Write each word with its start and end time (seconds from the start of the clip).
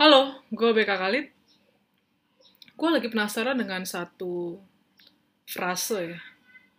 Halo, 0.00 0.32
gue 0.48 0.72
BK 0.72 0.96
Khalid. 0.96 1.26
Gue 2.72 2.88
lagi 2.88 3.12
penasaran 3.12 3.52
dengan 3.52 3.84
satu 3.84 4.56
frase 5.44 6.16
ya. 6.16 6.20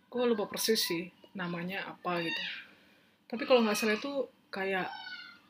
Gue 0.09 0.25
lupa 0.25 0.49
persis 0.49 0.81
sih 0.81 1.05
namanya 1.37 1.85
apa 1.85 2.17
gitu. 2.17 2.41
Tapi 3.29 3.45
kalau 3.45 3.61
nggak 3.61 3.77
salah 3.77 3.93
itu 3.93 4.25
kayak 4.49 4.89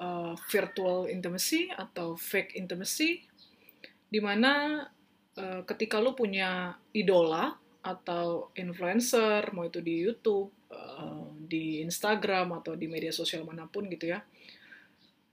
uh, 0.03 0.35
virtual 0.51 1.07
intimacy 1.07 1.71
atau 1.71 2.19
fake 2.19 2.59
intimacy, 2.59 3.23
di 4.11 4.19
mana 4.19 4.83
uh, 5.39 5.63
ketika 5.63 6.03
lu 6.03 6.11
punya 6.11 6.75
idola 6.91 7.55
atau 7.87 8.51
influencer, 8.51 9.47
mau 9.55 9.63
itu 9.63 9.79
di 9.79 9.95
YouTube, 10.11 10.51
uh, 10.75 11.23
di 11.39 11.79
Instagram 11.87 12.51
atau 12.51 12.75
di 12.75 12.91
media 12.91 13.15
sosial 13.15 13.47
mana 13.47 13.63
pun 13.63 13.87
gitu 13.87 14.11
ya, 14.11 14.19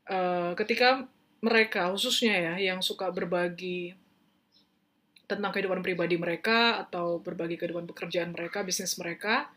uh, 0.07 0.55
ketika 0.55 1.18
mereka 1.39 1.91
khususnya 1.95 2.34
ya 2.34 2.54
yang 2.73 2.80
suka 2.82 3.11
berbagi 3.14 3.94
tentang 5.29 5.53
kehidupan 5.53 5.85
pribadi 5.85 6.17
mereka 6.17 6.80
atau 6.82 7.21
berbagi 7.21 7.61
kehidupan 7.61 7.85
pekerjaan 7.85 8.32
mereka, 8.32 8.64
bisnis 8.64 8.96
mereka, 8.96 9.53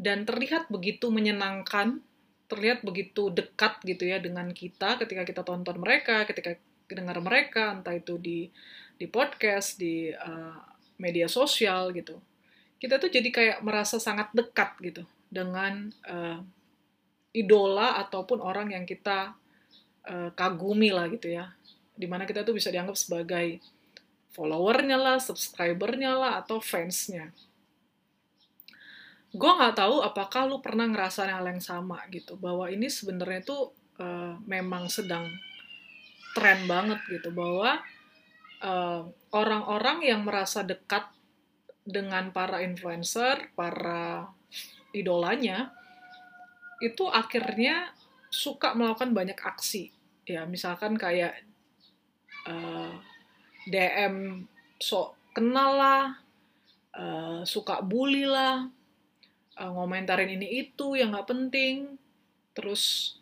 dan 0.00 0.24
terlihat 0.24 0.72
begitu 0.72 1.12
menyenangkan, 1.12 2.00
terlihat 2.48 2.80
begitu 2.80 3.28
dekat 3.28 3.84
gitu 3.84 4.08
ya 4.08 4.16
dengan 4.16 4.48
kita 4.50 4.96
ketika 4.96 5.22
kita 5.28 5.42
tonton 5.44 5.76
mereka, 5.76 6.24
ketika 6.24 6.56
dengar 6.88 7.20
mereka, 7.20 7.76
entah 7.76 7.94
itu 7.94 8.16
di 8.16 8.48
di 8.96 9.06
podcast, 9.06 9.76
di 9.76 10.08
uh, 10.08 10.56
media 10.96 11.28
sosial 11.28 11.92
gitu. 11.92 12.16
Kita 12.80 12.96
tuh 12.96 13.12
jadi 13.12 13.28
kayak 13.28 13.58
merasa 13.60 14.00
sangat 14.00 14.32
dekat 14.32 14.72
gitu 14.80 15.04
dengan 15.28 15.92
uh, 16.08 16.40
idola 17.36 18.00
ataupun 18.02 18.40
orang 18.40 18.72
yang 18.72 18.88
kita 18.88 19.36
uh, 20.08 20.30
kagumi 20.32 20.94
lah 20.94 21.10
gitu 21.10 21.32
ya. 21.32 21.52
Di 21.96 22.08
mana 22.08 22.24
kita 22.24 22.46
tuh 22.46 22.56
bisa 22.56 22.72
dianggap 22.72 22.96
sebagai 22.96 23.60
followernya 24.32 24.96
lah, 24.96 25.18
subscribernya 25.18 26.16
lah, 26.16 26.32
atau 26.40 26.62
fansnya. 26.62 27.34
Gue 29.30 29.52
nggak 29.52 29.78
tahu 29.78 30.02
apakah 30.02 30.46
lu 30.46 30.58
pernah 30.58 30.86
ngerasain 30.86 31.30
hal 31.30 31.46
yang 31.46 31.62
sama 31.62 32.02
gitu, 32.10 32.38
bahwa 32.38 32.70
ini 32.70 32.88
sebenarnya 32.88 33.42
tuh 33.44 33.74
uh, 34.00 34.38
memang 34.46 34.90
sedang 34.90 35.28
tren 36.34 36.66
banget 36.70 36.98
gitu, 37.10 37.34
bahwa 37.34 37.82
orang-orang 39.32 39.98
uh, 40.04 40.06
yang 40.14 40.20
merasa 40.22 40.60
dekat 40.60 41.08
dengan 41.80 42.28
para 42.30 42.60
influencer, 42.60 43.50
para 43.56 44.28
idolanya, 44.92 45.72
itu 46.84 47.08
akhirnya 47.08 47.92
suka 48.30 48.72
melakukan 48.78 49.10
banyak 49.10 49.36
aksi. 49.36 49.90
Ya, 50.24 50.46
misalkan 50.46 50.94
kayak 50.94 51.42
uh, 52.46 52.94
DM 53.66 54.46
sok 54.78 55.18
kenal 55.34 55.76
lah, 55.76 56.04
uh, 56.94 57.42
suka 57.42 57.82
bully 57.82 58.24
lah, 58.24 58.70
uh, 59.58 59.70
ngomentarin 59.74 60.30
ini 60.38 60.64
itu 60.64 60.94
yang 60.94 61.12
nggak 61.12 61.28
penting, 61.28 61.98
terus 62.54 63.16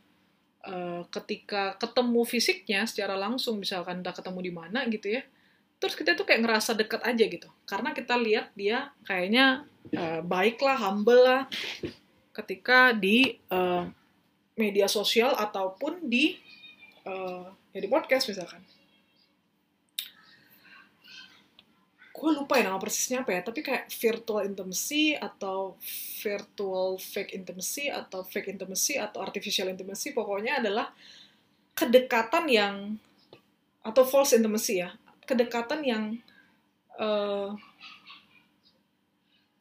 uh, 0.68 1.02
ketika 1.10 1.80
ketemu 1.80 2.22
fisiknya 2.28 2.84
secara 2.84 3.16
langsung, 3.16 3.58
misalkan 3.58 4.04
udah 4.04 4.14
ketemu 4.14 4.40
di 4.44 4.52
mana 4.52 4.84
gitu 4.86 5.16
ya, 5.18 5.22
terus 5.80 5.98
kita 5.98 6.14
tuh 6.14 6.28
kayak 6.28 6.44
ngerasa 6.44 6.76
deket 6.78 7.02
aja 7.02 7.24
gitu, 7.24 7.48
karena 7.66 7.90
kita 7.96 8.14
lihat 8.14 8.52
dia 8.54 8.92
kayaknya 9.08 9.64
uh, 9.96 10.20
baik 10.22 10.62
lah, 10.62 10.78
humble 10.78 11.22
lah, 11.24 11.42
ketika 12.36 12.94
di 12.94 13.34
uh, 13.50 13.90
media 14.58 14.90
sosial 14.90 15.32
ataupun 15.38 16.10
di 16.10 16.36
uh, 17.06 17.46
ya 17.72 17.80
di 17.80 17.88
podcast 17.88 18.26
misalkan. 18.28 18.60
gue 22.18 22.34
lupa 22.34 22.58
ya 22.58 22.66
nama 22.66 22.82
persisnya 22.82 23.22
apa 23.22 23.30
ya, 23.30 23.40
tapi 23.46 23.62
kayak 23.62 23.86
virtual 23.94 24.42
intimacy 24.42 25.14
atau 25.14 25.78
virtual 26.18 26.98
fake 26.98 27.30
intimacy 27.30 27.86
atau 27.86 28.26
fake 28.26 28.50
intimacy 28.50 28.98
atau 28.98 29.22
artificial 29.22 29.70
intimacy, 29.70 30.10
pokoknya 30.10 30.58
adalah 30.58 30.90
kedekatan 31.78 32.50
yang 32.50 32.98
atau 33.86 34.02
false 34.02 34.34
intimacy 34.34 34.82
ya, 34.82 34.90
kedekatan 35.30 35.86
yang 35.86 36.04
uh, 36.98 37.54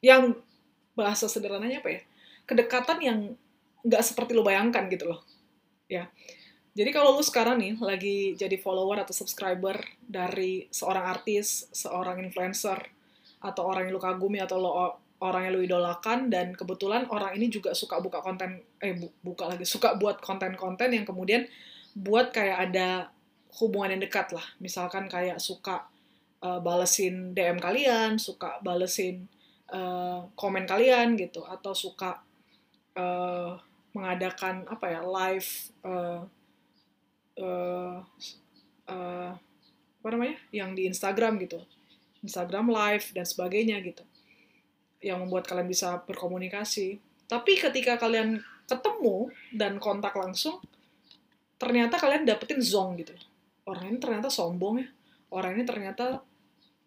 yang 0.01 0.33
bahasa 0.97 1.29
sederhananya 1.29 1.85
apa 1.85 1.89
ya, 1.93 2.01
kedekatan 2.49 2.97
yang 3.05 3.19
nggak 3.87 4.03
seperti 4.03 4.35
lo 4.35 4.43
bayangkan 4.43 4.91
gitu 4.91 5.07
loh, 5.07 5.23
ya. 5.87 6.11
Jadi 6.77 6.93
kalau 6.93 7.17
lu 7.17 7.25
sekarang 7.25 7.57
nih 7.57 7.73
lagi 7.81 8.37
jadi 8.37 8.53
follower 8.61 9.01
atau 9.01 9.09
subscriber 9.09 9.81
dari 9.97 10.69
seorang 10.69 11.09
artis, 11.09 11.65
seorang 11.73 12.21
influencer, 12.21 12.77
atau 13.41 13.65
orang 13.65 13.89
yang 13.89 13.97
lu 13.97 14.01
kagumi 14.01 14.37
atau 14.37 14.61
lo 14.61 14.71
orang 15.17 15.49
yang 15.49 15.53
lu 15.57 15.61
idolakan 15.65 16.29
dan 16.29 16.53
kebetulan 16.53 17.09
orang 17.09 17.33
ini 17.33 17.49
juga 17.49 17.73
suka 17.73 17.97
buka 17.97 18.21
konten 18.21 18.61
eh 18.77 18.93
bu, 18.93 19.09
buka 19.25 19.49
lagi 19.49 19.65
suka 19.65 19.97
buat 19.97 20.21
konten-konten 20.21 20.93
yang 20.93 21.05
kemudian 21.05 21.49
buat 21.97 22.29
kayak 22.29 22.69
ada 22.69 23.09
hubungan 23.57 23.97
yang 23.97 24.01
dekat 24.05 24.29
lah. 24.29 24.45
Misalkan 24.61 25.09
kayak 25.09 25.41
suka 25.41 25.89
uh, 26.45 26.61
balesin 26.61 27.33
DM 27.33 27.57
kalian, 27.57 28.21
suka 28.21 28.61
balesin 28.61 29.25
uh, 29.73 30.29
komen 30.37 30.69
kalian 30.69 31.17
gitu 31.17 31.41
atau 31.41 31.73
suka 31.73 32.21
uh, 32.93 33.57
mengadakan 33.97 34.69
apa 34.69 34.85
ya 34.93 35.01
live 35.01 35.49
uh, 35.81 36.21
uh, 37.41 37.97
uh, 38.85 39.31
apa 39.97 40.07
namanya 40.13 40.37
yang 40.53 40.77
di 40.77 40.85
Instagram 40.85 41.41
gitu. 41.41 41.65
Instagram 42.21 42.69
live 42.69 43.05
dan 43.17 43.25
sebagainya 43.25 43.81
gitu. 43.81 44.05
Yang 45.01 45.17
membuat 45.25 45.49
kalian 45.49 45.65
bisa 45.65 45.97
berkomunikasi. 46.05 47.01
Tapi 47.25 47.57
ketika 47.57 47.97
kalian 47.97 48.39
ketemu 48.69 49.31
dan 49.55 49.81
kontak 49.81 50.13
langsung 50.13 50.61
ternyata 51.57 51.97
kalian 51.97 52.23
dapetin 52.23 52.61
zong 52.61 53.01
gitu. 53.01 53.17
Orang 53.65 53.89
ini 53.89 53.97
ternyata 53.97 54.29
sombong 54.29 54.85
ya. 54.85 54.87
Orang 55.33 55.59
ini 55.59 55.63
ternyata 55.67 56.23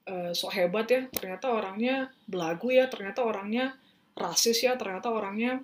uh, 0.09 0.32
sok 0.32 0.53
hebat 0.56 0.87
ya. 0.88 1.03
Ternyata 1.12 1.53
orangnya 1.53 2.09
belagu 2.25 2.72
ya. 2.72 2.88
Ternyata 2.88 3.21
orangnya 3.27 3.77
rasis 4.16 4.65
ya. 4.65 4.78
Ternyata 4.81 5.12
orangnya 5.12 5.60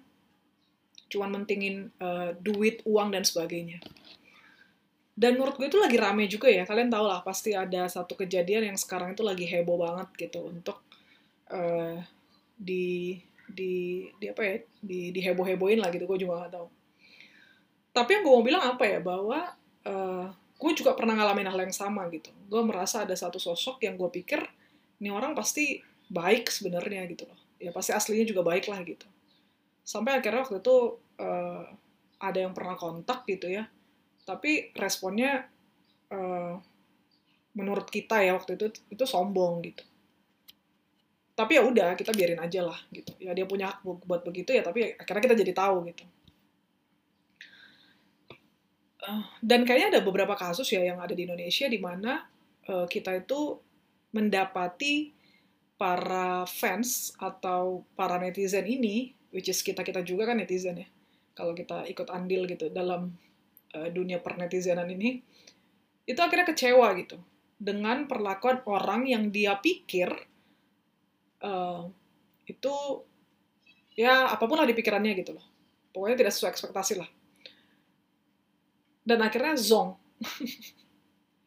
cuman 1.07 1.43
mentingin 1.43 1.95
uh, 2.03 2.35
duit 2.39 2.83
uang 2.83 3.15
dan 3.15 3.23
sebagainya. 3.23 3.79
Dan 5.17 5.41
menurut 5.41 5.57
gue 5.57 5.67
itu 5.71 5.81
lagi 5.81 5.97
rame 5.97 6.29
juga 6.29 6.53
ya. 6.53 6.69
Kalian 6.69 6.93
tau 6.93 7.09
lah 7.09 7.25
pasti 7.25 7.57
ada 7.57 7.89
satu 7.89 8.13
kejadian 8.19 8.69
yang 8.73 8.79
sekarang 8.79 9.17
itu 9.17 9.25
lagi 9.25 9.49
heboh 9.49 9.81
banget 9.81 10.29
gitu 10.29 10.45
untuk 10.45 10.85
uh, 11.49 11.97
di 12.53 13.17
di 13.47 14.05
di 14.21 14.27
apa 14.29 14.43
ya 14.45 14.57
di 14.85 15.21
heboh 15.25 15.47
hebohin 15.47 15.81
lah 15.81 15.89
gitu. 15.89 16.05
Gue 16.05 16.21
juga 16.21 16.45
gak 16.45 16.61
tahu. 16.61 16.69
Tapi 17.97 18.11
yang 18.13 18.23
gue 18.29 18.35
mau 18.35 18.45
bilang 18.45 18.65
apa 18.77 18.85
ya? 18.85 19.01
Bahwa 19.01 19.57
uh, 19.89 20.27
gue 20.37 20.73
juga 20.77 20.93
pernah 20.93 21.17
ngalamin 21.17 21.49
hal 21.49 21.61
yang 21.65 21.73
sama 21.73 22.05
gitu. 22.13 22.29
Gue 22.53 22.61
merasa 22.61 23.09
ada 23.09 23.17
satu 23.17 23.41
sosok 23.41 23.81
yang 23.89 23.97
gue 23.97 24.11
pikir 24.13 24.45
ini 25.01 25.09
orang 25.09 25.33
pasti 25.33 25.81
baik 26.13 26.53
sebenarnya 26.53 27.09
gitu 27.09 27.25
loh. 27.25 27.41
Ya 27.57 27.73
pasti 27.73 27.97
aslinya 27.97 28.29
juga 28.29 28.45
baik 28.45 28.69
lah 28.69 28.85
gitu 28.85 29.09
sampai 29.87 30.19
akhirnya 30.19 30.43
waktu 30.43 30.59
itu 30.59 30.99
uh, 31.23 31.63
ada 32.19 32.39
yang 32.43 32.51
pernah 32.51 32.75
kontak 32.75 33.23
gitu 33.31 33.47
ya. 33.47 33.71
Tapi 34.27 34.75
responnya 34.75 35.47
uh, 36.11 36.59
menurut 37.55 37.87
kita 37.87 38.19
ya 38.27 38.35
waktu 38.35 38.59
itu 38.59 38.67
itu 38.91 39.05
sombong 39.07 39.63
gitu. 39.63 39.87
Tapi 41.39 41.53
ya 41.55 41.63
udah 41.63 41.95
kita 41.95 42.11
biarin 42.11 42.43
aja 42.43 42.67
lah 42.67 42.79
gitu. 42.91 43.15
Ya 43.23 43.31
dia 43.31 43.47
punya 43.47 43.71
hak 43.71 43.87
buat 43.87 44.27
begitu 44.27 44.51
ya 44.51 44.67
tapi 44.67 44.99
akhirnya 44.99 45.23
kita 45.31 45.37
jadi 45.39 45.53
tahu 45.55 45.87
gitu. 45.95 46.05
Uh, 49.07 49.23
dan 49.39 49.63
kayaknya 49.63 49.97
ada 49.97 50.01
beberapa 50.03 50.35
kasus 50.35 50.67
ya 50.75 50.83
yang 50.83 50.99
ada 50.99 51.15
di 51.15 51.23
Indonesia 51.31 51.71
di 51.71 51.79
mana 51.79 52.27
uh, 52.67 52.91
kita 52.91 53.23
itu 53.23 53.63
mendapati 54.11 55.15
para 55.77 56.49
fans 56.49 57.13
atau 57.21 57.85
para 57.95 58.17
netizen 58.17 58.65
ini 58.65 59.16
which 59.31 59.51
is 59.51 59.63
kita 59.63 59.83
kita 59.83 60.03
juga 60.03 60.31
kan 60.31 60.39
netizen 60.39 60.83
ya. 60.83 60.89
Kalau 61.37 61.53
kita 61.53 61.85
ikut 61.87 62.09
andil 62.09 62.49
gitu 62.49 62.73
dalam 62.73 63.13
uh, 63.77 63.89
dunia 63.93 64.23
pernetizenan 64.23 64.89
ini 64.89 65.21
itu 66.07 66.21
akhirnya 66.21 66.47
kecewa 66.49 66.93
gitu. 66.97 67.19
Dengan 67.57 68.05
perlakuan 68.05 68.61
orang 68.69 69.09
yang 69.09 69.33
dia 69.33 69.57
pikir 69.57 70.09
uh, 71.43 71.89
itu 72.47 72.75
ya 73.97 74.29
apa 74.29 74.45
pun 74.45 74.61
lah 74.61 74.69
di 74.69 74.77
pikirannya 74.77 75.13
gitu 75.19 75.37
loh. 75.37 75.47
Pokoknya 75.93 76.27
tidak 76.27 76.33
sesuai 76.37 76.53
ekspektasi 76.53 76.95
lah. 77.01 77.09
Dan 79.07 79.19
akhirnya 79.23 79.55
zong. 79.57 79.97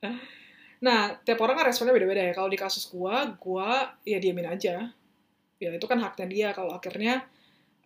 Nah 0.80 1.20
tiap 1.28 1.40
orang 1.44 1.60
kan 1.60 1.66
responnya 1.68 1.92
beda-beda 1.92 2.24
ya. 2.24 2.34
Kalau 2.36 2.48
di 2.48 2.56
kasus 2.56 2.88
gua 2.88 3.36
gua 3.36 4.00
ya 4.08 4.16
diamin 4.16 4.48
aja. 4.48 4.88
Ya 5.60 5.70
itu 5.76 5.86
kan 5.88 6.00
haknya 6.00 6.26
dia. 6.28 6.50
Kalau 6.56 6.72
akhirnya 6.72 7.28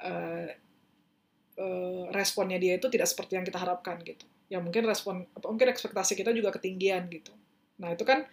uh, 0.03 0.47
responnya 2.13 2.57
dia 2.57 2.77
itu 2.77 2.89
tidak 2.89 3.07
seperti 3.09 3.37
yang 3.37 3.45
kita 3.45 3.61
harapkan 3.61 4.01
gitu. 4.01 4.25
Ya 4.51 4.61
mungkin 4.61 4.85
respon 4.85 5.25
mungkin 5.41 5.67
ekspektasi 5.69 6.17
kita 6.17 6.33
juga 6.35 6.53
ketinggian 6.53 7.09
gitu. 7.09 7.33
Nah 7.81 7.93
itu 7.93 8.03
kan 8.05 8.25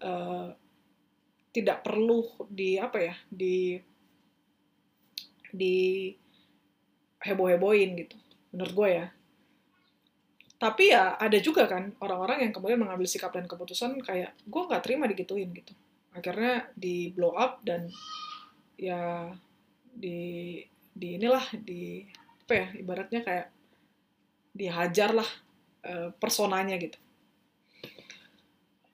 uh, 0.00 0.52
tidak 1.52 1.84
perlu 1.84 2.24
di 2.52 2.76
apa 2.76 2.98
ya 3.00 3.14
di 3.32 3.80
di 5.56 6.12
heboh-hebohin 7.24 7.96
gitu 7.96 8.16
menurut 8.52 8.72
gue 8.76 8.88
ya. 8.92 9.06
Tapi 10.56 10.84
ya 10.88 11.20
ada 11.20 11.36
juga 11.40 11.68
kan 11.68 11.92
orang-orang 12.00 12.48
yang 12.48 12.52
kemudian 12.52 12.80
mengambil 12.80 13.04
sikap 13.08 13.32
dan 13.32 13.44
keputusan 13.44 14.00
kayak 14.00 14.32
gue 14.44 14.62
nggak 14.68 14.84
terima 14.84 15.04
digituin 15.08 15.52
gitu. 15.52 15.72
Akhirnya 16.16 16.72
di 16.72 17.12
blow 17.12 17.36
up 17.36 17.60
dan 17.60 17.92
ya 18.76 19.32
di 19.96 20.60
di 20.96 21.20
inilah 21.20 21.44
di 21.60 22.00
apa 22.48 22.52
ya 22.56 22.66
ibaratnya 22.80 23.20
kayak 23.20 23.46
dihajar 24.56 25.12
lah 25.12 25.28
uh, 25.84 26.08
personanya 26.16 26.80
gitu. 26.80 26.96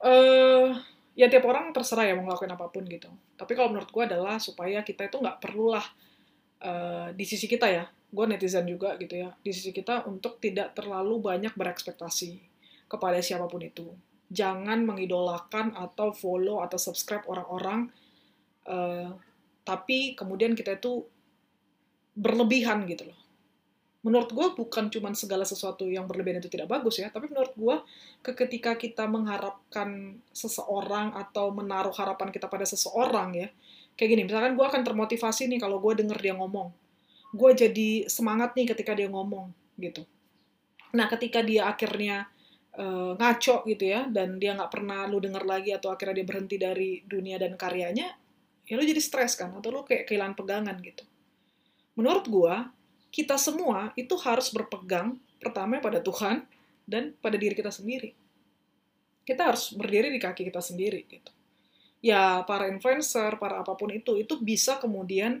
Uh, 0.03 0.75
ya 1.15 1.31
tiap 1.31 1.47
orang 1.47 1.71
terserah 1.71 2.03
ya 2.03 2.13
mau 2.19 2.27
ngelakuin 2.27 2.51
apa 2.51 2.67
pun 2.67 2.83
gitu. 2.83 3.07
Tapi 3.39 3.55
kalau 3.55 3.71
menurut 3.71 3.87
gue 3.87 4.03
adalah 4.03 4.35
supaya 4.35 4.83
kita 4.83 5.07
itu 5.07 5.23
nggak 5.23 5.39
perlulah 5.39 5.85
uh, 6.59 7.07
di 7.15 7.23
sisi 7.23 7.47
kita 7.47 7.71
ya. 7.71 7.87
Gue 8.11 8.27
netizen 8.27 8.67
juga 8.67 8.99
gitu 8.99 9.15
ya. 9.15 9.31
Di 9.39 9.55
sisi 9.55 9.71
kita 9.71 10.03
untuk 10.03 10.43
tidak 10.43 10.75
terlalu 10.75 11.23
banyak 11.23 11.55
berekspektasi 11.55 12.43
kepada 12.91 13.23
siapa 13.23 13.47
pun 13.47 13.63
itu. 13.63 13.95
Jangan 14.27 14.83
mengidolakan 14.83 15.71
atau 15.79 16.11
follow 16.11 16.59
atau 16.59 16.75
subscribe 16.75 17.23
orang-orang 17.31 17.87
uh, 18.67 19.15
tapi 19.63 20.13
kemudian 20.19 20.53
kita 20.59 20.75
itu 20.75 21.07
berlebihan 22.13 22.85
gitu 22.85 23.09
loh 23.09 23.23
menurut 24.03 24.29
gue 24.35 24.47
bukan 24.59 24.91
cuma 24.91 25.15
segala 25.15 25.47
sesuatu 25.47 25.87
yang 25.87 26.03
berlebihan 26.03 26.43
itu 26.43 26.51
tidak 26.51 26.67
bagus 26.67 26.99
ya, 26.99 27.07
tapi 27.07 27.31
menurut 27.31 27.55
gue 27.55 27.75
ketika 28.35 28.75
kita 28.75 29.07
mengharapkan 29.07 30.19
seseorang 30.35 31.15
atau 31.15 31.55
menaruh 31.55 31.95
harapan 31.95 32.27
kita 32.27 32.51
pada 32.51 32.67
seseorang 32.67 33.31
ya, 33.31 33.47
kayak 33.95 34.09
gini, 34.11 34.21
misalkan 34.27 34.59
gue 34.59 34.65
akan 34.67 34.83
termotivasi 34.83 35.47
nih 35.47 35.59
kalau 35.63 35.79
gue 35.79 36.03
denger 36.03 36.19
dia 36.19 36.35
ngomong, 36.35 36.75
gue 37.31 37.51
jadi 37.55 37.89
semangat 38.11 38.51
nih 38.59 38.75
ketika 38.75 38.91
dia 38.91 39.07
ngomong 39.07 39.55
gitu. 39.79 40.03
Nah, 40.93 41.07
ketika 41.07 41.39
dia 41.39 41.71
akhirnya 41.71 42.27
uh, 42.75 43.15
ngaco 43.15 43.63
gitu 43.71 43.87
ya, 43.87 44.11
dan 44.11 44.35
dia 44.35 44.51
nggak 44.51 44.69
pernah 44.69 45.07
lu 45.07 45.23
denger 45.23 45.47
lagi 45.47 45.71
atau 45.71 45.95
akhirnya 45.95 46.19
dia 46.19 46.27
berhenti 46.27 46.59
dari 46.59 46.99
dunia 47.07 47.39
dan 47.39 47.55
karyanya, 47.55 48.11
ya 48.67 48.73
lu 48.75 48.83
jadi 48.83 48.99
stres 48.99 49.39
kan, 49.39 49.55
atau 49.55 49.71
lu 49.71 49.87
kayak 49.87 50.11
kehilangan 50.11 50.35
pegangan 50.35 50.75
gitu. 50.83 51.07
Menurut 51.93 52.25
gue, 52.25 52.55
kita 53.13 53.37
semua 53.37 53.93
itu 53.93 54.17
harus 54.21 54.49
berpegang 54.49 55.17
pertama 55.37 55.77
pada 55.77 56.01
Tuhan 56.01 56.45
dan 56.89 57.13
pada 57.21 57.37
diri 57.37 57.53
kita 57.53 57.69
sendiri. 57.69 58.13
Kita 59.23 59.53
harus 59.53 59.71
berdiri 59.71 60.11
di 60.11 60.19
kaki 60.19 60.43
kita 60.49 60.59
sendiri 60.59 61.05
gitu. 61.07 61.31
Ya, 62.03 62.43
para 62.43 62.67
influencer, 62.67 63.39
para 63.39 63.63
apa 63.63 63.79
pun 63.79 63.87
itu, 63.93 64.19
itu 64.19 64.35
bisa 64.43 64.75
kemudian 64.75 65.39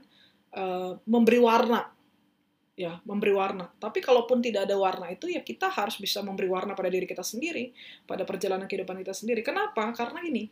uh, 0.55 0.95
memberi 1.03 1.39
warna 1.43 1.91
ya 2.73 2.97
memberi 3.05 3.33
warna. 3.33 3.69
Tapi 3.77 4.01
kalaupun 4.01 4.41
tidak 4.41 4.65
ada 4.69 4.75
warna 4.77 5.09
itu 5.13 5.29
ya 5.29 5.45
kita 5.45 5.69
harus 5.69 5.97
bisa 6.01 6.25
memberi 6.25 6.49
warna 6.49 6.73
pada 6.73 6.89
diri 6.89 7.05
kita 7.05 7.21
sendiri, 7.21 7.69
pada 8.09 8.25
perjalanan 8.25 8.65
kehidupan 8.65 8.97
kita 9.01 9.13
sendiri. 9.13 9.45
Kenapa? 9.45 9.93
Karena 9.93 10.25
ini 10.25 10.49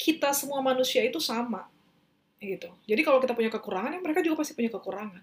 kita 0.00 0.32
semua 0.32 0.64
manusia 0.64 1.04
itu 1.04 1.20
sama 1.20 1.68
gitu. 2.42 2.68
Jadi 2.90 3.00
kalau 3.06 3.22
kita 3.22 3.38
punya 3.38 3.50
kekurangan, 3.54 3.94
ya 3.94 4.00
mereka 4.02 4.20
juga 4.20 4.42
pasti 4.42 4.58
punya 4.58 4.74
kekurangan. 4.74 5.22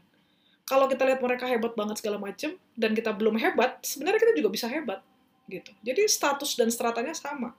Kalau 0.63 0.85
kita 0.87 1.03
lihat 1.03 1.19
mereka 1.19 1.49
hebat 1.49 1.73
banget 1.73 1.99
segala 1.99 2.21
macam 2.21 2.55
dan 2.77 2.91
kita 2.95 3.11
belum 3.11 3.35
hebat, 3.41 3.81
sebenarnya 3.83 4.19
kita 4.21 4.33
juga 4.39 4.49
bisa 4.53 4.69
hebat 4.71 5.03
gitu. 5.49 5.73
Jadi 5.81 6.05
status 6.05 6.55
dan 6.55 6.69
stratanya 6.69 7.17
sama. 7.17 7.51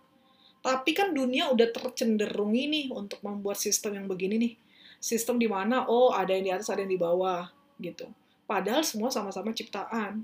Tapi 0.61 0.93
kan 0.93 1.11
dunia 1.11 1.51
udah 1.51 1.69
tercenderung 1.75 2.55
ini 2.55 2.89
untuk 2.93 3.19
membuat 3.25 3.59
sistem 3.59 3.99
yang 3.99 4.07
begini 4.07 4.37
nih. 4.39 4.55
Sistem 5.01 5.41
di 5.41 5.49
mana 5.49 5.89
oh 5.89 6.12
ada 6.15 6.31
yang 6.31 6.45
di 6.45 6.53
atas, 6.53 6.69
ada 6.71 6.85
yang 6.85 6.93
di 6.93 7.01
bawah 7.01 7.51
gitu. 7.81 8.07
Padahal 8.47 8.85
semua 8.87 9.09
sama-sama 9.11 9.51
ciptaan, 9.57 10.23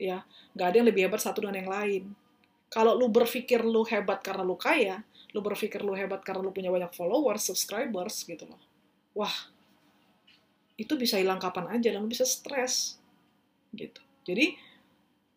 ya. 0.00 0.24
Nggak 0.56 0.66
ada 0.66 0.76
yang 0.80 0.88
lebih 0.88 1.02
hebat 1.06 1.20
satu 1.20 1.44
dengan 1.44 1.62
yang 1.62 1.70
lain. 1.70 2.02
Kalau 2.72 2.98
lu 2.98 3.06
berpikir 3.06 3.62
lu 3.62 3.86
hebat 3.86 4.18
karena 4.24 4.42
lu 4.42 4.58
kaya, 4.58 5.04
lu 5.30 5.38
berpikir 5.38 5.84
lu 5.84 5.94
hebat 5.94 6.24
karena 6.26 6.42
lu 6.42 6.50
punya 6.50 6.74
banyak 6.74 6.90
followers, 6.90 7.46
subscribers 7.46 8.26
gitu 8.26 8.48
loh. 8.50 8.58
Wah, 9.14 9.34
itu 10.74 10.94
bisa 10.98 11.16
hilang 11.22 11.38
kapan 11.38 11.70
aja 11.70 11.94
dan 11.94 12.02
lu 12.02 12.10
bisa 12.10 12.26
stres 12.26 12.98
gitu. 13.74 14.02
Jadi 14.26 14.58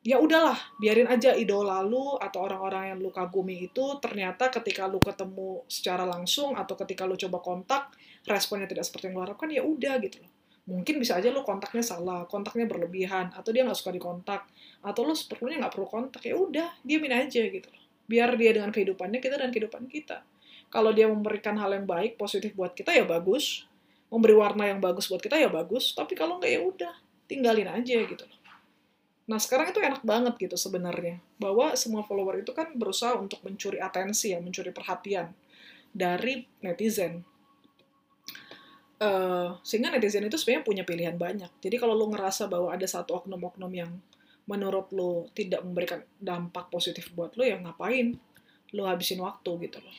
ya 0.01 0.17
udahlah, 0.17 0.57
biarin 0.81 1.09
aja 1.09 1.37
idola 1.37 1.85
lu 1.85 2.17
atau 2.17 2.45
orang-orang 2.45 2.93
yang 2.95 2.99
lu 2.99 3.13
kagumi 3.13 3.69
itu 3.69 4.01
ternyata 4.01 4.49
ketika 4.49 4.89
lu 4.89 4.97
ketemu 4.97 5.61
secara 5.69 6.03
langsung 6.09 6.57
atau 6.57 6.73
ketika 6.73 7.05
lu 7.05 7.13
coba 7.13 7.37
kontak 7.39 7.93
responnya 8.25 8.65
tidak 8.65 8.87
seperti 8.87 9.11
yang 9.11 9.21
lu 9.21 9.23
harapkan 9.23 9.49
ya 9.51 9.61
udah 9.61 9.99
gitu 10.01 10.25
loh 10.25 10.37
mungkin 10.67 10.99
bisa 10.99 11.15
aja 11.15 11.31
lo 11.31 11.47
kontaknya 11.47 11.79
salah, 11.79 12.27
kontaknya 12.27 12.67
berlebihan, 12.67 13.31
atau 13.31 13.55
dia 13.55 13.63
nggak 13.63 13.79
suka 13.79 13.95
dikontak, 13.95 14.43
atau 14.83 15.07
lo 15.07 15.15
sepertinya 15.15 15.65
nggak 15.65 15.73
perlu 15.73 15.87
kontak, 15.87 16.21
ya 16.27 16.35
udah, 16.35 16.83
diamin 16.83 17.15
aja 17.15 17.41
gitu 17.47 17.71
loh. 17.71 17.83
Biar 18.03 18.35
dia 18.35 18.51
dengan 18.51 18.75
kehidupannya, 18.75 19.23
kita 19.23 19.39
dan 19.39 19.49
kehidupan 19.55 19.87
kita. 19.87 20.27
Kalau 20.67 20.91
dia 20.91 21.07
memberikan 21.07 21.55
hal 21.55 21.71
yang 21.71 21.87
baik, 21.87 22.19
positif 22.19 22.51
buat 22.51 22.75
kita, 22.75 22.91
ya 22.91 23.07
bagus. 23.07 23.63
Memberi 24.07 24.35
warna 24.35 24.63
yang 24.69 24.79
bagus 24.79 25.11
buat 25.11 25.19
kita, 25.19 25.35
ya 25.35 25.51
bagus. 25.51 25.91
Tapi 25.91 26.15
kalau 26.15 26.39
nggak, 26.39 26.51
ya 26.51 26.61
udah, 26.63 26.93
tinggalin 27.27 27.67
aja 27.67 27.97
gitu 28.07 28.23
loh. 28.23 28.39
Nah, 29.27 29.35
sekarang 29.35 29.75
itu 29.75 29.83
enak 29.83 30.07
banget 30.07 30.39
gitu 30.39 30.55
sebenarnya. 30.55 31.19
Bahwa 31.35 31.75
semua 31.75 32.03
follower 32.07 32.39
itu 32.41 32.55
kan 32.55 32.71
berusaha 32.79 33.19
untuk 33.19 33.43
mencuri 33.43 33.83
atensi 33.83 34.31
ya, 34.31 34.39
mencuri 34.39 34.71
perhatian 34.71 35.35
dari 35.91 36.47
netizen 36.63 37.27
Uh, 38.97 39.53
sehingga 39.61 39.93
netizen 39.93 40.25
itu 40.25 40.41
sebenarnya 40.41 40.65
punya 40.65 40.81
pilihan 40.81 41.13
banyak. 41.13 41.53
Jadi 41.61 41.77
kalau 41.77 41.93
lo 41.93 42.09
ngerasa 42.09 42.49
bahwa 42.49 42.73
ada 42.73 42.89
satu 42.89 43.21
oknum-oknum 43.21 43.69
yang 43.69 43.93
menurut 44.49 44.89
lo 44.89 45.29
tidak 45.37 45.61
memberikan 45.61 46.01
dampak 46.17 46.73
positif 46.73 47.13
buat 47.13 47.37
lo, 47.37 47.45
ya 47.45 47.61
ngapain 47.61 48.17
lo 48.73 48.89
habisin 48.89 49.21
waktu 49.21 49.69
gitu 49.69 49.77
loh. 49.85 49.95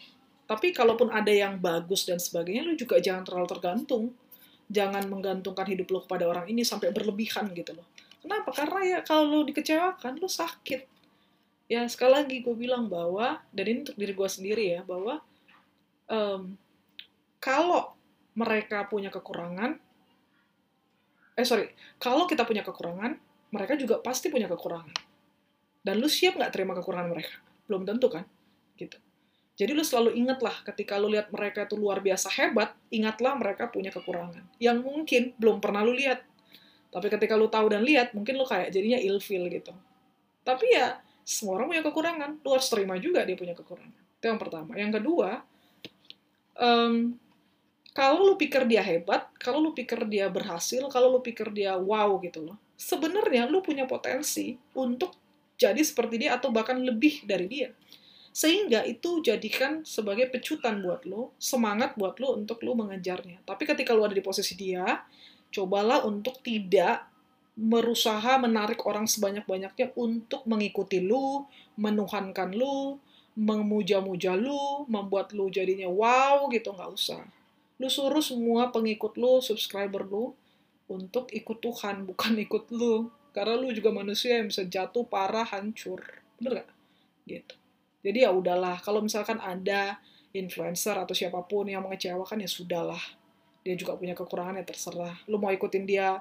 Tapi 0.48 0.72
kalaupun 0.72 1.12
ada 1.12 1.28
yang 1.28 1.60
bagus 1.60 2.08
dan 2.08 2.16
sebagainya, 2.16 2.64
lo 2.64 2.72
juga 2.72 2.96
jangan 2.96 3.20
terlalu 3.20 3.46
tergantung. 3.52 4.04
Jangan 4.72 5.04
menggantungkan 5.08 5.68
hidup 5.68 5.88
lo 5.92 6.00
kepada 6.08 6.24
orang 6.24 6.48
ini 6.48 6.64
sampai 6.64 6.88
berlebihan 6.88 7.52
gitu 7.52 7.76
loh. 7.76 7.84
Kenapa? 8.24 8.56
Karena 8.56 8.80
ya 8.84 8.98
kalau 9.04 9.28
lo 9.28 9.38
dikecewakan, 9.44 10.16
lo 10.16 10.28
sakit. 10.28 10.88
Ya 11.68 11.84
sekali 11.84 12.12
lagi 12.16 12.36
gue 12.40 12.56
bilang 12.56 12.88
bahwa, 12.88 13.44
dan 13.52 13.64
ini 13.68 13.78
untuk 13.84 14.00
diri 14.00 14.16
gue 14.16 14.28
sendiri 14.28 14.64
ya, 14.72 14.80
bahwa 14.88 15.20
um, 16.08 16.56
kalau 17.36 17.92
mereka 18.32 18.88
punya 18.88 19.12
kekurangan, 19.12 19.76
eh 21.36 21.44
sorry, 21.44 21.68
kalau 22.00 22.24
kita 22.24 22.48
punya 22.48 22.64
kekurangan, 22.64 23.20
mereka 23.52 23.76
juga 23.76 24.00
pasti 24.00 24.32
punya 24.32 24.48
kekurangan. 24.48 24.96
Dan 25.84 26.00
lu 26.00 26.08
siap 26.08 26.40
nggak 26.40 26.52
terima 26.56 26.72
kekurangan 26.72 27.08
mereka? 27.12 27.36
Belum 27.68 27.84
tentu 27.84 28.08
kan? 28.08 28.24
Gitu. 28.76 28.96
Jadi 29.58 29.74
lu 29.74 29.82
selalu 29.82 30.14
ingatlah 30.14 30.54
ketika 30.62 30.94
lu 31.02 31.10
lihat 31.10 31.34
mereka 31.34 31.66
itu 31.66 31.74
luar 31.74 31.98
biasa 31.98 32.30
hebat, 32.30 32.78
ingatlah 32.94 33.34
mereka 33.34 33.66
punya 33.66 33.90
kekurangan. 33.90 34.46
Yang 34.62 34.78
mungkin 34.86 35.22
belum 35.34 35.58
pernah 35.58 35.82
lu 35.82 35.98
lihat. 35.98 36.22
Tapi 36.94 37.10
ketika 37.10 37.34
lu 37.34 37.50
tahu 37.50 37.74
dan 37.74 37.82
lihat, 37.82 38.14
mungkin 38.14 38.38
lu 38.38 38.46
kayak 38.46 38.70
jadinya 38.70 39.02
ilfil 39.02 39.50
gitu. 39.50 39.74
Tapi 40.46 40.78
ya, 40.78 41.02
semua 41.26 41.58
orang 41.58 41.74
punya 41.74 41.82
kekurangan. 41.90 42.30
Lu 42.38 42.48
harus 42.54 42.70
terima 42.70 42.94
juga 43.02 43.26
dia 43.26 43.34
punya 43.34 43.58
kekurangan. 43.58 43.98
Itu 44.22 44.24
yang 44.30 44.38
pertama. 44.38 44.70
Yang 44.78 44.92
kedua, 45.02 45.42
um, 46.54 47.18
kalau 47.98 48.30
lu 48.30 48.34
pikir 48.38 48.62
dia 48.70 48.78
hebat, 48.86 49.26
kalau 49.42 49.58
lu 49.58 49.74
pikir 49.74 50.06
dia 50.06 50.30
berhasil, 50.30 50.86
kalau 50.86 51.18
lu 51.18 51.20
pikir 51.20 51.50
dia 51.50 51.74
wow 51.74 52.14
gitu 52.22 52.46
loh, 52.46 52.54
sebenarnya 52.78 53.50
lu 53.50 53.58
punya 53.58 53.90
potensi 53.90 54.54
untuk 54.78 55.18
jadi 55.58 55.82
seperti 55.82 56.22
dia 56.22 56.38
atau 56.38 56.54
bahkan 56.54 56.78
lebih 56.78 57.26
dari 57.26 57.50
dia. 57.50 57.74
Sehingga 58.38 58.86
itu 58.86 59.18
jadikan 59.18 59.82
sebagai 59.82 60.30
pecutan 60.30 60.78
buat 60.78 61.02
lo, 61.10 61.34
semangat 61.42 61.98
buat 61.98 62.22
lo 62.22 62.38
untuk 62.38 62.62
lo 62.62 62.78
mengejarnya. 62.78 63.42
Tapi 63.42 63.66
ketika 63.66 63.90
lo 63.98 64.06
ada 64.06 64.14
di 64.14 64.22
posisi 64.22 64.54
dia, 64.54 65.02
cobalah 65.50 66.06
untuk 66.06 66.38
tidak 66.46 67.10
berusaha 67.58 68.38
menarik 68.38 68.86
orang 68.86 69.10
sebanyak-banyaknya 69.10 69.90
untuk 69.98 70.46
mengikuti 70.46 71.02
lu, 71.02 71.42
menuhankan 71.74 72.54
lu, 72.54 73.02
memuja-muja 73.34 74.38
lu, 74.38 74.86
membuat 74.86 75.34
lu 75.34 75.50
jadinya 75.50 75.90
wow 75.90 76.46
gitu, 76.54 76.70
nggak 76.70 76.94
usah 76.94 77.26
lu 77.78 77.86
suruh 77.86 78.22
semua 78.22 78.74
pengikut 78.74 79.14
lu, 79.14 79.38
subscriber 79.38 80.02
lu, 80.02 80.34
untuk 80.90 81.30
ikut 81.30 81.58
Tuhan, 81.62 82.04
bukan 82.04 82.34
ikut 82.44 82.74
lu. 82.74 83.08
Karena 83.30 83.54
lu 83.54 83.70
juga 83.70 83.94
manusia 83.94 84.42
yang 84.42 84.50
bisa 84.50 84.66
jatuh 84.66 85.06
parah, 85.06 85.46
hancur. 85.46 86.02
Bener 86.42 86.62
gak? 86.62 86.70
Gitu. 87.28 87.54
Jadi 88.08 88.24
ya 88.24 88.32
udahlah, 88.32 88.80
kalau 88.80 89.04
misalkan 89.04 89.36
ada 89.36 90.00
influencer 90.32 90.96
atau 90.96 91.12
siapa 91.12 91.44
pun 91.44 91.68
yang 91.68 91.84
mengecewakan 91.84 92.40
ya 92.40 92.48
sudahlah. 92.48 93.00
Dia 93.60 93.76
juga 93.76 94.00
punya 94.00 94.16
kekurangan 94.16 94.56
ya 94.56 94.64
terserah. 94.64 95.12
Lu 95.28 95.36
mau 95.36 95.52
ikutin 95.52 95.84
dia, 95.84 96.16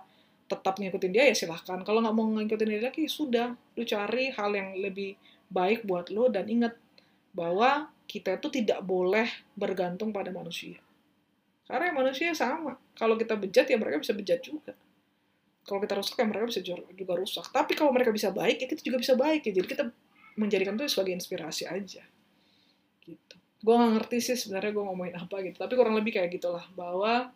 tetap 0.51 0.83
ngikutin 0.83 1.11
dia 1.15 1.31
ya 1.31 1.35
silahkan. 1.35 1.79
Kalau 1.87 2.03
nggak 2.03 2.11
mau 2.11 2.27
ngikutin 2.27 2.67
dia 2.67 2.81
lagi, 2.91 3.07
ya 3.07 3.11
sudah. 3.11 3.47
Lu 3.79 3.87
cari 3.87 4.35
hal 4.35 4.51
yang 4.51 4.75
lebih 4.75 5.15
baik 5.47 5.87
buat 5.87 6.11
lu 6.11 6.27
dan 6.27 6.51
ingat 6.51 6.75
bahwa 7.31 7.87
kita 8.03 8.35
itu 8.35 8.51
tidak 8.51 8.83
boleh 8.83 9.31
bergantung 9.55 10.11
pada 10.11 10.27
manusia. 10.27 10.83
Karena 11.71 11.95
manusia 11.95 12.35
sama. 12.35 12.75
Kalau 12.99 13.15
kita 13.15 13.39
bejat, 13.39 13.71
ya 13.71 13.79
mereka 13.79 14.03
bisa 14.03 14.11
bejat 14.11 14.43
juga. 14.43 14.75
Kalau 15.63 15.79
kita 15.79 15.99
rusak, 15.99 16.19
ya 16.19 16.27
mereka 16.27 16.51
bisa 16.51 16.59
juga 16.95 17.13
rusak. 17.15 17.47
Tapi 17.51 17.79
kalau 17.79 17.95
mereka 17.95 18.11
bisa 18.11 18.31
baik, 18.31 18.63
ya 18.63 18.67
kita 18.67 18.83
juga 18.83 18.99
bisa 18.99 19.15
baik. 19.15 19.47
Ya. 19.47 19.55
Jadi 19.55 19.67
kita 19.67 19.83
menjadikan 20.37 20.77
itu 20.77 20.93
sebagai 20.93 21.17
inspirasi 21.17 21.65
aja. 21.65 22.05
Gitu. 23.01 23.35
Gue 23.59 23.73
gak 23.73 23.93
ngerti 23.97 24.17
sih 24.21 24.37
sebenarnya 24.37 24.71
gue 24.71 24.85
ngomongin 24.85 25.15
apa 25.17 25.41
gitu. 25.41 25.57
Tapi 25.57 25.73
kurang 25.73 25.97
lebih 25.97 26.15
kayak 26.15 26.29
gitulah. 26.31 26.63
Bahwa 26.77 27.33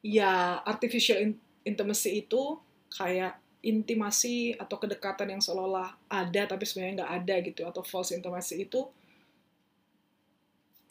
ya 0.00 0.64
artificial 0.64 1.20
intimacy 1.62 2.24
itu 2.24 2.56
kayak 2.88 3.36
intimasi 3.60 4.54
atau 4.54 4.78
kedekatan 4.78 5.34
yang 5.34 5.42
seolah-olah 5.42 5.98
ada 6.06 6.42
tapi 6.46 6.62
sebenarnya 6.62 7.02
nggak 7.02 7.14
ada 7.22 7.34
gitu 7.42 7.62
atau 7.66 7.82
false 7.82 8.14
intimacy 8.14 8.62
itu 8.62 8.86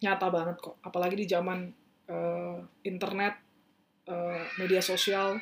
nyata 0.04 0.28
banget 0.30 0.60
kok 0.60 0.76
apalagi 0.84 1.16
di 1.16 1.26
zaman 1.26 1.72
uh, 2.12 2.60
internet 2.84 3.40
uh, 4.12 4.44
media 4.60 4.84
sosial 4.84 5.40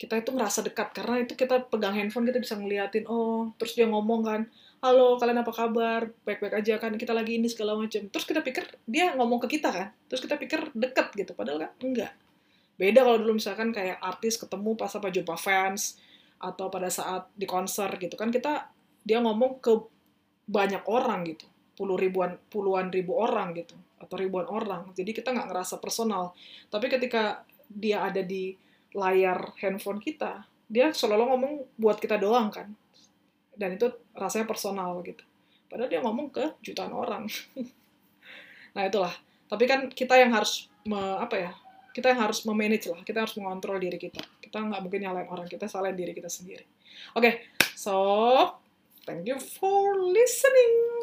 kita 0.00 0.16
itu 0.16 0.32
ngerasa 0.32 0.64
dekat 0.64 0.96
karena 0.96 1.20
itu 1.20 1.36
kita 1.36 1.68
pegang 1.68 1.92
handphone 1.92 2.24
kita 2.24 2.40
bisa 2.40 2.56
ngeliatin 2.56 3.04
oh 3.04 3.52
terus 3.60 3.76
dia 3.76 3.84
ngomong 3.84 4.24
kan 4.24 4.40
halo 4.80 5.20
kalian 5.20 5.44
apa 5.44 5.52
kabar? 5.52 6.08
Baik-baik 6.24 6.56
aja 6.56 6.80
kan 6.80 6.96
kita 6.96 7.12
lagi 7.12 7.36
ini 7.36 7.52
segala 7.52 7.76
macam 7.76 8.08
terus 8.08 8.24
kita 8.24 8.40
pikir 8.40 8.64
dia 8.88 9.12
ngomong 9.12 9.44
ke 9.44 9.60
kita 9.60 9.68
kan 9.68 9.92
terus 10.08 10.24
kita 10.24 10.40
pikir 10.40 10.72
deket 10.72 11.12
gitu 11.12 11.36
padahal 11.36 11.68
kan 11.68 11.70
enggak. 11.84 12.16
Beda 12.80 13.04
kalau 13.04 13.20
dulu 13.20 13.36
misalkan 13.36 13.76
kayak 13.76 14.00
artis 14.00 14.40
ketemu 14.40 14.72
pas 14.72 14.88
apa 14.88 15.12
jumpa 15.12 15.36
fans 15.36 16.00
atau 16.40 16.72
pada 16.72 16.88
saat 16.88 17.28
di 17.36 17.44
konser 17.44 17.92
gitu 18.00 18.16
kan 18.16 18.32
kita 18.32 18.72
dia 19.04 19.20
ngomong 19.20 19.60
ke 19.60 19.76
banyak 20.48 20.80
orang 20.88 21.28
gitu 21.28 21.44
puluh 21.76 22.00
ribuan 22.00 22.40
puluhan 22.48 22.88
ribu 22.88 23.20
orang 23.20 23.52
gitu 23.52 23.76
atau 24.00 24.16
ribuan 24.16 24.48
orang. 24.48 24.96
Jadi 24.96 25.12
kita 25.12 25.36
nggak 25.36 25.52
ngerasa 25.52 25.76
personal. 25.76 26.32
Tapi 26.72 26.88
ketika 26.88 27.44
dia 27.68 28.00
ada 28.00 28.24
di 28.24 28.56
layar 28.96 29.54
handphone 29.60 30.02
kita 30.02 30.44
dia 30.70 30.94
selalu 30.94 31.34
ngomong 31.34 31.52
buat 31.78 31.98
kita 31.98 32.18
doang 32.18 32.50
kan 32.50 32.70
dan 33.54 33.74
itu 33.74 33.90
rasanya 34.14 34.46
personal 34.46 34.98
gitu 35.02 35.22
padahal 35.70 35.90
dia 35.90 36.00
ngomong 36.02 36.30
ke 36.30 36.58
jutaan 36.62 36.94
orang 36.94 37.26
nah 38.74 38.82
itulah 38.86 39.14
tapi 39.50 39.66
kan 39.66 39.90
kita 39.90 40.14
yang 40.14 40.30
harus 40.30 40.70
me, 40.86 40.98
apa 41.18 41.36
ya 41.36 41.52
kita 41.90 42.14
yang 42.14 42.20
harus 42.22 42.46
memanage 42.46 42.86
lah, 42.86 43.02
kita 43.02 43.26
harus 43.26 43.34
mengontrol 43.34 43.82
diri 43.82 43.98
kita. 43.98 44.22
Kita 44.38 44.62
nggak 44.62 44.80
mungkin 44.82 45.00
nyalain 45.02 45.26
orang, 45.26 45.46
kita 45.50 45.66
salahin 45.66 45.98
diri 45.98 46.14
kita 46.14 46.30
sendiri. 46.30 46.62
Oke, 47.18 47.18
okay, 47.18 47.34
so 47.74 47.94
thank 49.02 49.26
you 49.26 49.38
for 49.38 49.98
listening. 49.98 50.99